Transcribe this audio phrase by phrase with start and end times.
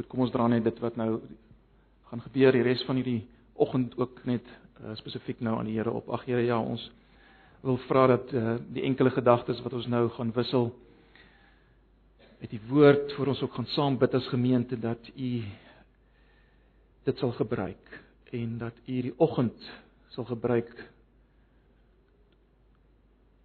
[0.00, 1.18] Goed, kom ons dra net dit wat nou
[2.08, 3.26] gaan gebeur die res van hierdie
[3.60, 6.06] oggend ook net uh, spesifiek nou aan die Here op.
[6.08, 6.86] Ag Here, ja, ons
[7.60, 10.70] wil vra dat uh, die enkele gedagtes wat ons nou gaan wissel
[12.40, 15.28] met die woord vir ons ook gaan saam bid as gemeente dat u
[17.10, 17.98] dit sal gebruik
[18.32, 19.66] en dat u die oggend
[20.16, 20.72] sal gebruik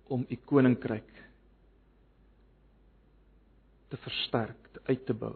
[0.07, 1.11] om u koninkryk
[3.91, 5.33] te versterk, te uit te bou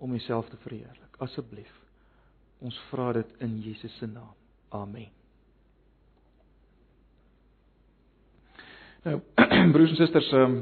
[0.00, 1.16] om jouself te verheerlik.
[1.18, 1.72] Asseblief.
[2.60, 4.34] Ons vra dit in Jesus se naam.
[4.68, 5.08] Amen.
[9.04, 9.16] Nou,
[9.72, 10.56] broers en susters, um,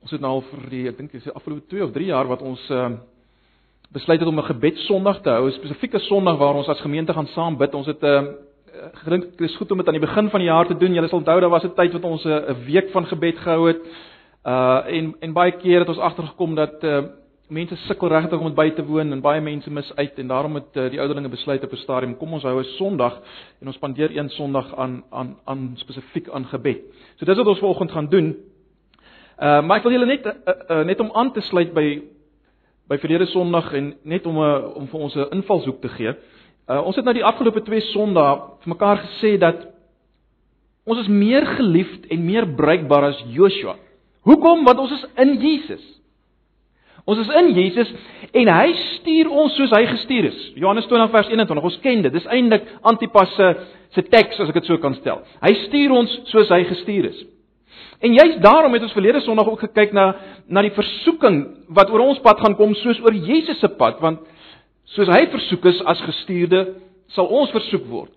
[0.00, 2.30] ons het nou al vir die, ek dink dis die afgelope 2 of 3 jaar
[2.30, 2.96] wat ons um,
[3.92, 7.28] besluit het om 'n gebedssondag te hou, 'n spesifieke sondag waar ons as gemeente gaan
[7.36, 7.74] saam bid.
[7.74, 8.28] Ons het 'n um,
[9.04, 10.94] gedink dit is goed om dit aan die begin van die jaar te doen.
[10.94, 13.80] Julle sal onthou daar was 'n tyd wat ons 'n week van gebed gehou het.
[14.44, 17.02] Uh en en baie keer het ons agtergekom dat uh
[17.48, 20.58] mense sukkel regtig om dit by te woon en baie mense mis uit en daarom
[20.58, 23.20] het uh, die ouderlinge besluit op 'n stadium kom ons hou 'n Sondag
[23.60, 26.82] en ons spandeer een Sondag aan aan aan spesifiek aan gebed.
[27.16, 28.36] So dis wat ons vanoggend gaan doen.
[29.42, 30.32] Uh maar ek wil julle net uh,
[30.70, 32.02] uh, net om aan te sluit by
[32.88, 36.14] by verlede Sondag en net om 'n uh, om vir ons 'n invalshoek te gee.
[36.68, 39.66] Uh ons het nou die afgelope 2 Sondae vir mekaar gesê dat
[40.84, 43.76] ons is meer geliefd en meer bruikbaar as Joshua.
[44.28, 44.66] Hoekom?
[44.66, 45.84] Want ons is in Jesus.
[47.08, 47.88] Ons is in Jesus
[48.36, 50.40] en hy stuur ons soos hy gestuur is.
[50.60, 51.64] Johannes 20 vers 21.
[51.64, 52.12] Ons ken dit.
[52.12, 53.52] Dis eintlik Antipas se
[53.96, 55.22] se teks as ek dit so kan stel.
[55.40, 57.22] Hy stuur ons soos hy gestuur is.
[58.04, 60.10] En juist daarom het ons verlede Sondag ook gekyk na
[60.46, 61.38] na die versoeking
[61.74, 64.20] wat oor ons pad gaan kom soos oor Jesus se pad want
[64.92, 66.60] soos hy versoek is as gestuurde
[67.16, 68.12] sal ons versoek word.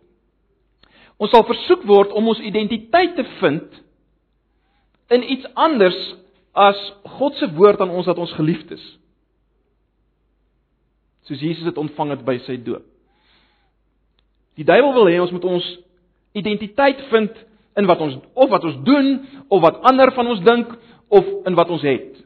[1.16, 3.80] Ons sal versoek word om ons identiteit te vind
[5.12, 5.98] in iets anders
[6.58, 6.80] as
[7.18, 8.84] God se woord aan ons dat ons geliefd is.
[11.28, 12.88] Soos Jesus dit ontvang het by sy doop.
[14.60, 15.68] Die duiwel wil hê ons moet ons
[16.38, 17.38] identiteit vind
[17.80, 19.14] in wat ons of wat ons doen
[19.48, 20.74] of wat ander van ons dink
[21.12, 22.20] of in wat ons het.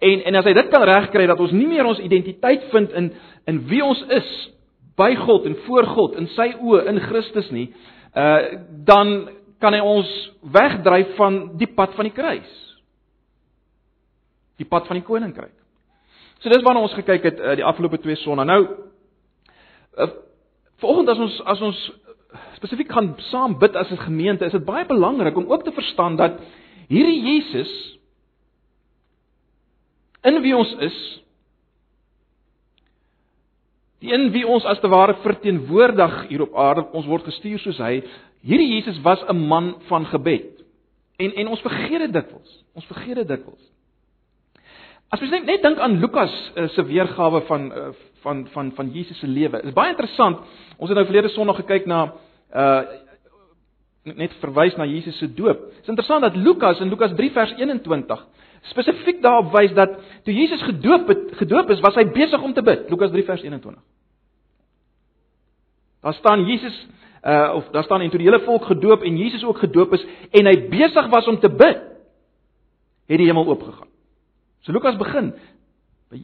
[0.00, 3.12] En en as hy dit kan regkry dat ons nie meer ons identiteit vind in
[3.50, 4.30] in wie ons is
[4.98, 7.68] by God en voor God in sy oë in Christus nie,
[8.14, 9.30] uh dan
[9.60, 10.10] kan hy ons
[10.40, 12.52] wegdryf van die pad van die kruis.
[14.60, 15.56] Die pad van die koninkryk.
[16.40, 18.48] So dis waarna ons gekyk het uh, die afgelope twee sonnae.
[18.48, 18.60] Nou
[20.00, 20.10] uh,
[20.80, 21.80] vanoggend as ons as ons
[22.56, 26.16] spesifiek gaan saam bid as 'n gemeente, is dit baie belangrik om ook te verstaan
[26.16, 26.40] dat
[26.88, 27.98] hierdie Jesus
[30.22, 30.96] in wie ons is,
[34.00, 37.78] die in wie ons as te ware verteenwoordig hier op aarde, ons word gestuur soos
[37.78, 38.00] hy,
[38.40, 40.64] Hierdie Jesus was 'n man van gebed.
[41.16, 42.64] En en ons vergeet dit dikwels.
[42.74, 43.72] Ons vergeet dit dikwels.
[45.08, 47.88] As mens net, net dink aan Lukas uh, se weergawe van uh,
[48.20, 49.56] van van van Jesus se lewe.
[49.56, 50.38] Dit is baie interessant.
[50.76, 52.12] Ons het nou verlede Sondag gekyk na
[52.54, 52.82] uh
[54.02, 55.60] net verwys na Jesus se doop.
[55.60, 58.26] Dit is interessant dat Lukas in Lukas 3 vers 21
[58.68, 62.62] spesifiek daarop wys dat toe Jesus gedoop het, gedoop is, was hy besig om te
[62.62, 62.90] bid.
[62.90, 63.82] Lukas 3 vers 21.
[66.00, 66.86] Daar staan Jesus
[67.24, 70.04] uh of daar staan en toe die hele volk gedoop en Jesus ook gedoop is
[70.30, 71.82] en hy besig was om te bid,
[73.06, 73.88] het die hemel oopgegaan.
[74.60, 75.34] So Lukas begin
[76.08, 76.22] by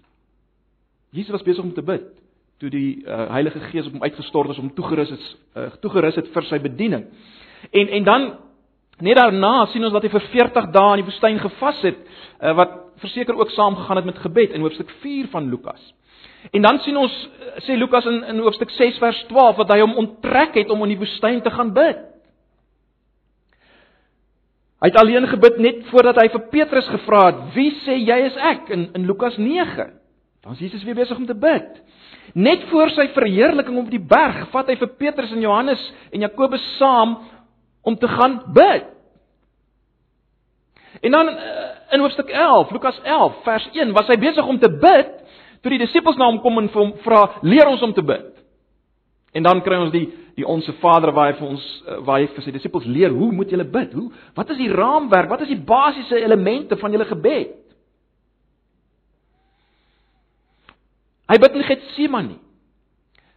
[1.10, 2.08] Jesus was besig om te bid
[2.56, 5.24] toe die uh, Heilige Gees op hom uitgestort is om toegerus het
[5.56, 7.04] uh, toegerus het vir sy bediening.
[7.70, 8.28] En en dan
[9.04, 12.54] net daarna sien ons dat hy vir 40 dae in die woestyn gevas het uh,
[12.56, 15.82] wat verseker ook saamgegaan het met gebed in hoofstuk 4 van Lukas.
[16.52, 17.14] En dan sien ons
[17.66, 20.94] sê Lukas in in hoofstuk 6 vers 12 dat hy hom onttrek het om in
[20.94, 21.98] die woestyn te gaan bid.
[24.80, 28.36] Hy het alleen gebid net voordat hy vir Petrus gevra het: "Wie sê jy is
[28.36, 29.92] ek?" in in Lukas 9.
[30.42, 31.82] Dan is Jesus weer besig om te bid.
[32.34, 36.76] Net voor sy verheerliking op die berg, vat hy vir Petrus en Johannes en Jakobus
[36.78, 37.16] saam
[37.86, 38.84] om te gaan bid.
[41.00, 44.70] En dan eh, in hoofstuk 11, Lukas 11 vers 1, was hy besig om te
[44.70, 45.12] bid
[45.62, 48.32] toe die disippels na hom kom en vir hom vra, "Leer ons om te bid."
[49.32, 52.26] En dan kry ons die die onsse Vader waar hy vir ons eh, waar hy
[52.26, 53.92] vir sy disippels leer hoe moet julle bid?
[53.92, 55.28] Hoe wat is die raamwerk?
[55.28, 57.54] Wat is die basiese elemente van julle gebed?
[61.26, 62.36] Hy bid in Getsemane.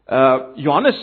[0.09, 0.99] Uh Johannes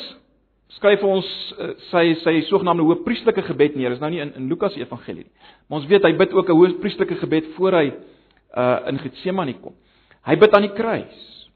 [0.77, 3.95] skryf ons uh, sy sy sogenaamde hoëpriesterlike gebed neer.
[3.97, 5.51] Is nou nie in in Lukas se evangelie nie.
[5.69, 7.87] Maar ons weet hy bid ook 'n hoëpriesterlike gebed voor hy
[8.57, 9.75] uh in Getsemane kom.
[10.27, 11.49] Hy bid aan die kruis.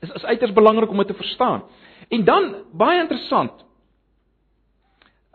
[0.00, 1.62] Dit is, is uiters belangrik om dit te verstaan.
[2.08, 3.64] En dan baie interessant.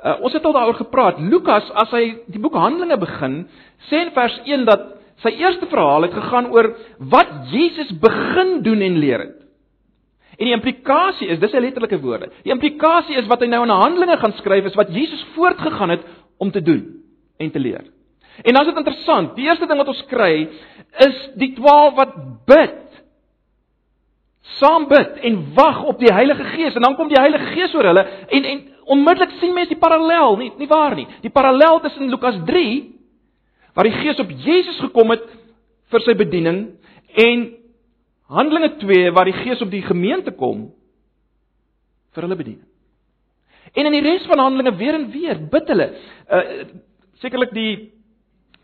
[0.04, 1.20] Uh, ons het al daaroor gepraat.
[1.20, 3.48] Lukas as hy die boek Handelinge begin,
[3.90, 6.72] sê in vers 1 dat Sy eerste verhaal het gegaan oor
[7.12, 9.38] wat Jesus begin doen en leer het.
[10.38, 12.30] En die implikasie is, dis 'n letterlike woorde.
[12.44, 16.02] Die implikasie is wat hy nou in Handelinge gaan skryf is wat Jesus voortgegaan het
[16.38, 17.04] om te doen
[17.38, 17.84] en te leer.
[18.44, 19.36] En dan is dit interessant.
[19.36, 20.50] Die eerste ding wat ons kry
[20.98, 22.80] is die 12 wat bid.
[24.42, 27.92] Saam bid en wag op die Heilige Gees en dan kom die Heilige Gees oor
[27.92, 31.08] hulle en en onmiddellik sien mense die parallel, nie nie waar nie.
[31.22, 32.92] Die parallel tussen Lukas 3
[33.74, 35.28] waar die Gees op Jesus gekom het
[35.92, 36.64] vir sy bediening
[37.16, 37.61] en
[38.32, 40.70] Handelinge 2 waar die Gees op die gemeente kom
[42.16, 42.68] vir hulle bediening.
[43.76, 45.90] En in die res van Handelinge weer en weer bid hulle.
[46.28, 46.46] Uh
[47.22, 47.92] sekerlik die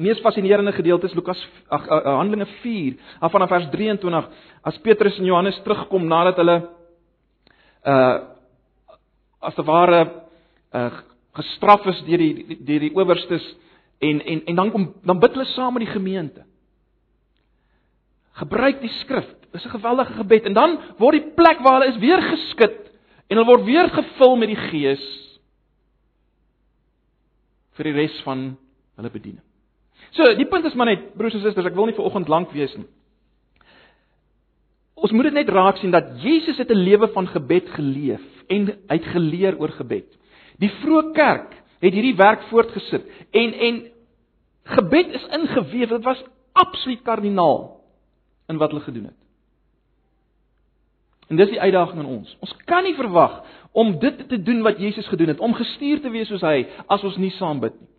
[0.01, 1.37] mees fascinerende gedeelte is Lukas
[1.69, 4.25] ag uh, uh, Handelinge 4 af vanaf vers 23
[4.65, 6.57] as Petrus en Johannes terugkom nadat hulle
[7.85, 8.17] uh
[9.41, 10.01] as te ware
[10.73, 10.89] uh
[11.37, 13.45] gestraf is deur die deur die owerstes
[14.01, 16.45] en en en dan kom dan bid hulle saam met die gemeente.
[18.37, 19.36] Gebruik die skrif.
[19.51, 22.91] Dis 'n geweldige gebed en dan word die plek waar hulle is weer geskit
[23.27, 25.05] en hulle word weer gevul met die Gees
[27.77, 28.57] vir die res van
[28.95, 29.43] hulle bediening.
[30.11, 32.51] So, die punt is maar net broers en susters, ek wil nie vir oggend lank
[32.55, 32.87] wees nie.
[34.97, 38.65] Ons moet dit net raak sien dat Jesus het 'n lewe van gebed geleef en
[38.89, 40.07] hy het geleer oor gebed.
[40.59, 43.91] Die vroeë kerk het hierdie werk voortgesit en en
[44.63, 45.89] gebed is ingeweef.
[45.89, 46.23] Dit was
[46.53, 47.81] absoluut kardinaal
[48.47, 49.26] in wat hulle gedoen het.
[51.27, 52.35] En dis die uitdaging aan ons.
[52.39, 53.41] Ons kan nie verwag
[53.71, 57.03] om dit te doen wat Jesus gedoen het, om gestuur te wees soos hy as
[57.03, 57.89] ons nie saam bid nie.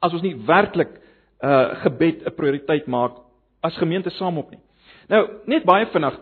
[0.00, 0.96] As ons nie werklik
[1.44, 3.20] uh gebed 'n prioriteit maak
[3.60, 4.60] as gemeente saam op nie.
[5.08, 6.16] Nou, net baie vinnig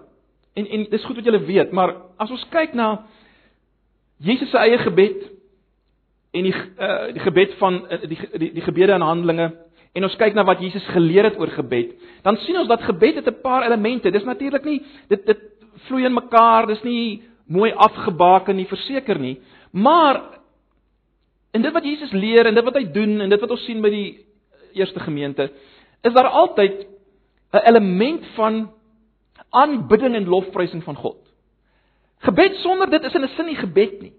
[0.55, 3.05] en en dis goed wat julle weet, maar as ons kyk na
[4.19, 5.31] Jesus se eie gebed
[6.33, 9.53] en die uh, die gebed van uh, die die die gebede en handelinge
[9.95, 11.93] en ons kyk na wat Jesus geleer het oor gebed,
[12.23, 14.11] dan sien ons dat gebed het 'n paar elemente.
[14.11, 15.39] Dis natuurlik nie dit dit
[15.87, 19.37] vloei in mekaar, dis nie mooi afgebaken nie, verseker nie,
[19.71, 20.21] maar
[21.55, 23.83] in dit wat Jesus leer en dit wat hy doen en dit wat ons sien
[23.83, 24.09] by die
[24.75, 25.51] eerste gemeente,
[26.03, 26.87] is daar altyd
[27.53, 28.71] 'n element van
[29.51, 31.21] aanbidding en lofprysing van God.
[32.19, 34.13] Gebed sonder dit is in 'n sin nie gebed nie.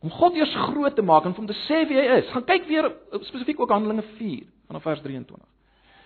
[0.00, 2.30] Om God eers groot te maak en om te sê wie hy is.
[2.30, 5.46] Gaan kyk weer spesifiek ook Handelinge 4 vanaf vers 23.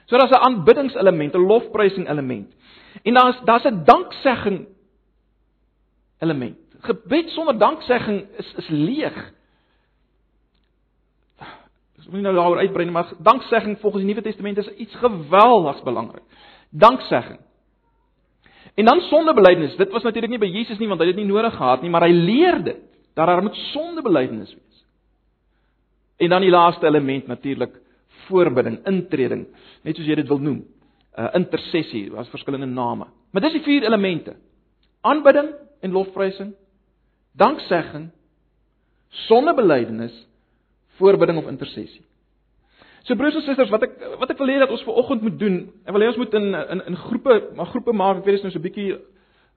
[0.05, 2.55] So daar's 'n aanbiddingselement, 'n lofprysing element.
[3.03, 4.67] En daar's daar's 'n danksegging
[6.19, 6.59] element.
[6.81, 9.33] Gebed sonder danksegging is is leeg.
[12.05, 16.23] Ek moet nou daaroor uitbrei, maar danksegging volgens die Nuwe Testament is iets geweldigs belangrik.
[16.71, 17.41] Danksegging.
[18.75, 19.77] En dan sondebelydenis.
[19.77, 21.91] Dit was natuurlik nie by Jesus nie want hy het dit nie nodig gehad nie,
[21.91, 22.83] maar hy leer dit
[23.15, 24.85] dat daar moet sondebelydenis wees.
[26.17, 27.81] En dan die laaste element natuurlik
[28.29, 29.47] voorbidding, intreding,
[29.83, 30.65] net soos jy dit wil noem.
[31.19, 33.07] Uh intersessie, daar's verskillende name.
[33.31, 34.37] Maar dis die vier elemente.
[35.03, 36.55] Aanbidding en lofprysing,
[37.39, 38.11] danksegging,
[39.29, 40.15] sondebelydenis,
[40.99, 42.03] voorbidding of intersessie.
[43.05, 45.37] So broers en susters, wat ek wat ek wil hê dat ons ver oggend moet
[45.39, 48.39] doen, ek wil hê ons moet in in in groepe, maar groepe maak, ek weet
[48.39, 48.95] dit is nou so 'n bietjie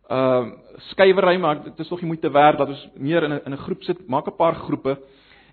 [0.10, 0.46] uh
[0.92, 3.64] skrywery maar dit is nog nie moeite werd dat ons meer in 'n in 'n
[3.66, 4.98] groep sit, maak 'n paar groepe.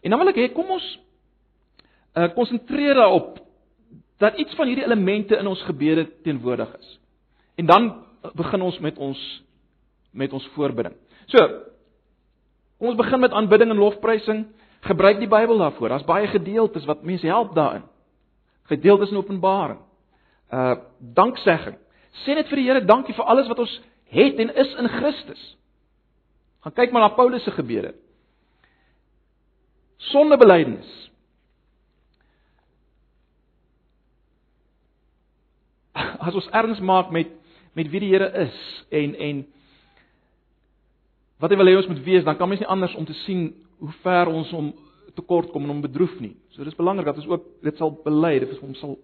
[0.03, 0.99] En dan wil ek hê kom ons
[2.15, 3.39] uh konsentreer daarop
[4.19, 7.01] dat iets van hierdie elemente in ons gebede teenwoordig is.
[7.55, 9.43] En dan begin ons met ons
[10.11, 10.95] met ons voorbidding.
[11.27, 11.39] So
[12.79, 14.47] kom ons begin met aanbidding en lofprysing.
[14.85, 15.89] Gebruik die Bybel daarvoor.
[15.89, 17.83] Daar's baie gedeeltes wat mense help daarin.
[18.71, 19.81] Gedeeltes in Openbaring.
[20.53, 21.77] Uh danksegging.
[22.23, 23.75] Sê net vir die Here dankie vir alles wat ons
[24.15, 25.43] het en is in Christus.
[26.63, 27.95] Gaan kyk maar na Paulus se gebede.
[30.13, 31.11] Sondebelydenis.
[36.25, 37.33] As ons erns maak met
[37.75, 38.57] met wie die Here is
[38.95, 39.45] en en
[41.43, 43.49] wat hy wil hê ons moet wees, dan kan mens nie anders om te sien
[43.83, 44.71] hoe ver ons hom
[45.19, 46.37] tekort kom en hom bedroef nie.
[46.55, 48.97] So dis belangrik dat ons ook dit sal bely, dit is hom sal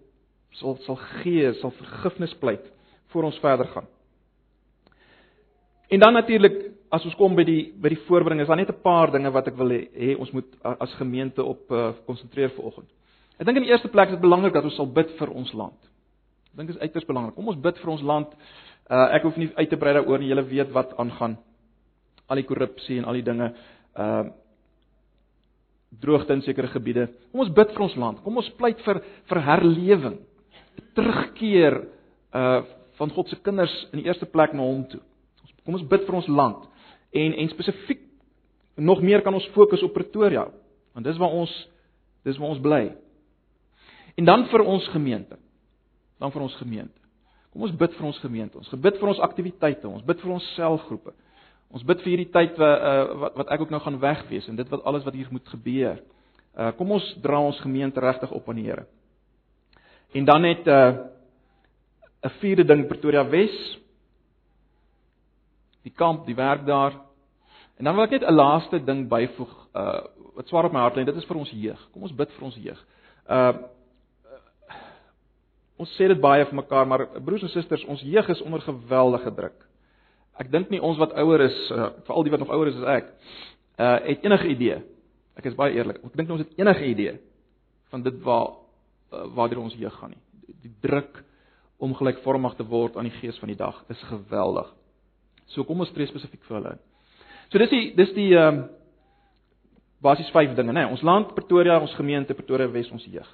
[0.59, 2.63] sal sal gee, sal vergifnis pleit
[3.11, 3.87] voor ons verder gaan.
[5.91, 6.57] En dan natuurlik
[6.91, 9.47] as ons kom by die by die voorbereiding is daar net 'n paar dinge wat
[9.47, 11.67] ek wil hê ons moet as gemeente op
[12.05, 12.89] konsentreer uh, vir oggend.
[13.37, 15.53] Ek dink in die eerste plek is dit belangrik dat ons sal bid vir ons
[15.53, 15.79] land.
[16.51, 17.35] Ek dink dit is uiters belangrik.
[17.37, 18.31] Kom ons bid vir ons land.
[18.91, 20.27] Uh, ek hoef nie uit te brei daaroor nie.
[20.33, 21.37] Julle weet wat aangaan.
[22.27, 23.53] Al die korrupsie en al die dinge.
[23.95, 24.23] Uh
[26.01, 27.09] droogte in sekere gebiede.
[27.33, 28.21] Kom ons bid vir ons land.
[28.23, 30.21] Kom ons pleit vir vir herlewing.
[30.95, 31.81] Terugkeer
[32.35, 32.61] uh
[33.01, 35.01] van God se kinders in die eerste plek na hom toe.
[35.65, 36.67] Kom ons bid vir ons land.
[37.11, 38.03] En en spesifiek
[38.75, 40.45] nog meer kan ons fokus op Pretoria,
[40.93, 41.51] want dis waar ons
[42.23, 42.83] dis waar ons bly.
[44.21, 45.40] En dan vir ons gemeente.
[46.21, 47.01] Dan vir ons gemeente.
[47.51, 48.57] Kom ons bid vir ons gemeente.
[48.61, 51.13] Ons gebid vir ons aktiwiteite, ons bid vir ons selgroepe.
[51.71, 54.59] Ons bid vir hierdie tyd wat uh, wat wat ek ook nou gaan wegwees en
[54.59, 56.01] dit wat alles wat hier moet gebeur.
[56.51, 58.85] Uh kom ons dra ons gemeente regtig op aan die Here.
[60.15, 60.91] En dan net 'n uh,
[62.27, 63.55] 'n vierde ding Pretoria Wes.
[65.83, 66.93] Die kamp, die werk daar.
[67.77, 70.01] En dan wil ek net 'n laaste ding byvoeg uh
[70.35, 71.89] wat swaar op my hart lê, dit is vir ons jeug.
[71.91, 72.85] Kom ons bid vir ons jeug.
[73.27, 73.53] Uh
[75.81, 79.33] ons sê dit baie vir mekaar, maar broers en susters, ons jeug is onder geweldige
[79.37, 79.65] druk.
[80.39, 82.89] Ek dink nie ons wat ouer is, uh, veral die wat nog ouer is as
[82.99, 83.11] ek,
[83.81, 84.79] uh het enige idee.
[85.39, 86.01] Ek is baie eerlik.
[86.05, 87.15] Ek dink ons het enige idee
[87.91, 88.53] van dit waar
[89.11, 90.21] uh, waar ons jeug gaan nie.
[90.47, 91.23] Die, die druk
[91.81, 94.69] om gelykvormig te word aan die gees van die dag is geweldig.
[95.51, 96.75] So kom ons tree spesifiek vir hulle.
[97.49, 98.61] So dis die dis die ehm um,
[100.01, 100.81] basies vyf dinge, né?
[100.81, 103.27] Nee, ons land Pretoria, ons gemeente Pretoria Wes, ons jeug.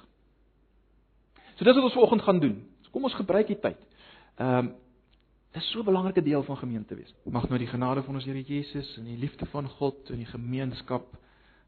[1.58, 2.58] So dis wat ons vanoggend gaan doen.
[2.80, 3.80] So kom ons gebruik die tyd.
[4.38, 4.74] Ehm um,
[5.52, 7.14] dis so 'n belangrike deel van gemeente wees.
[7.24, 10.26] Mag nou die genade van ons Here Jesus en die liefde van God en die
[10.26, 11.16] gemeenskap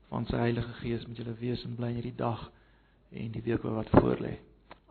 [0.09, 2.51] van sy Heilige Gees met julle wees en bly in hierdie dag
[3.11, 4.39] en die week wat voorlê.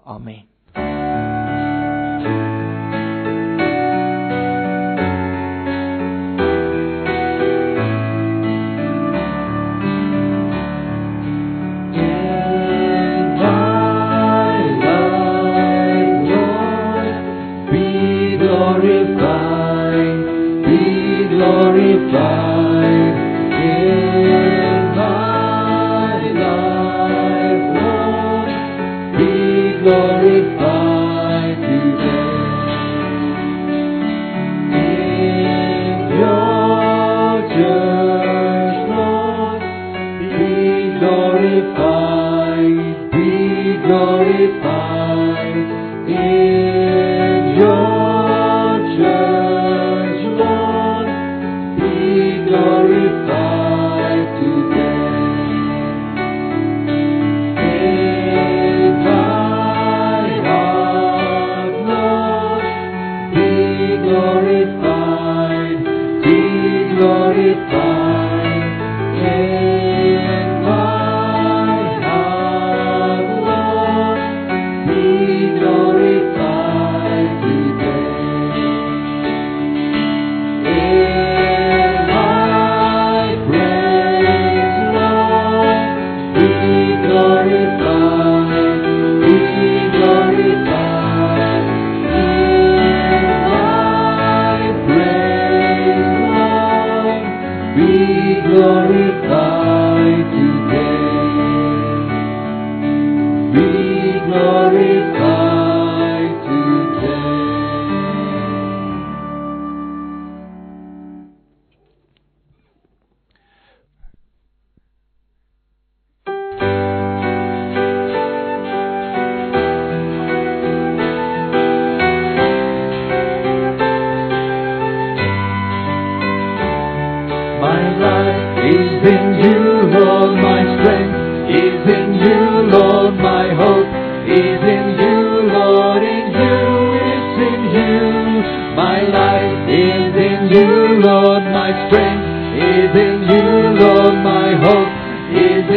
[0.03, 1.38] Amen.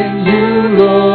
[0.04, 1.11] In you, Lord,